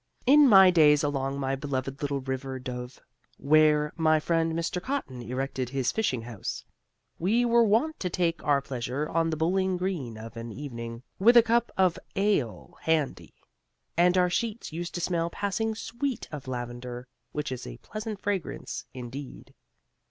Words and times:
In 0.25 0.49
my 0.49 0.71
days 0.71 1.03
along 1.03 1.39
my 1.39 1.55
beloved 1.55 2.01
little 2.01 2.21
river 2.21 2.57
Dove, 2.57 2.99
where 3.37 3.93
my 3.95 4.19
friend 4.19 4.53
Mr. 4.53 4.81
Cotton 4.81 5.21
erected 5.21 5.69
his 5.69 5.91
fishing 5.91 6.23
house, 6.23 6.65
we 7.19 7.45
were 7.45 7.63
wont 7.63 7.99
to 7.99 8.09
take 8.09 8.43
our 8.43 8.63
pleasure 8.63 9.07
on 9.07 9.29
the 9.29 9.37
bowling 9.37 9.77
green 9.77 10.17
of 10.17 10.35
an 10.35 10.51
evening, 10.51 11.03
with 11.19 11.37
a 11.37 11.43
cup 11.43 11.71
of 11.77 11.99
ale 12.15 12.79
handy. 12.81 13.35
And 13.95 14.17
our 14.17 14.31
sheets 14.31 14.73
used 14.73 14.95
to 14.95 15.01
smell 15.01 15.29
passing 15.29 15.75
sweet 15.75 16.27
of 16.31 16.47
lavender, 16.47 17.07
which 17.31 17.51
is 17.51 17.67
a 17.67 17.77
pleasant 17.77 18.19
fragrance, 18.19 18.85
indeed. 18.95 19.53